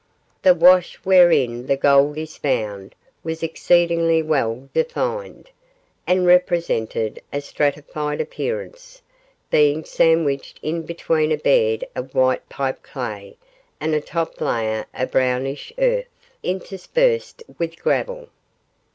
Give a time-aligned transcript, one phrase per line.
[0.41, 5.51] The wash wherein the gold is found was exceedingly well defined,
[6.07, 9.03] and represented a stratified appearance,
[9.51, 13.37] being sandwiched in between a bed of white pipe clay
[13.79, 16.07] and a top layer of brownish earth,
[16.41, 18.29] interspersed with gravel.